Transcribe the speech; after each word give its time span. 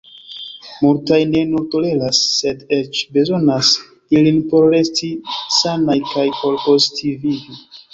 Multaj 0.85 1.19
ne 1.33 1.43
nur 1.49 1.67
toleras, 1.75 2.23
sed 2.39 2.65
eĉ 2.79 3.03
bezonas 3.19 3.71
ilin 4.19 4.43
por 4.51 4.69
resti 4.75 5.15
sanaj 5.63 6.01
kaj 6.13 6.29
por 6.43 6.63
postvivi. 6.69 7.43